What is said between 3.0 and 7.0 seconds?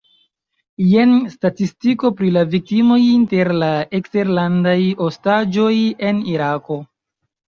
inter la eksterlandaj ostaĝoj en Irako.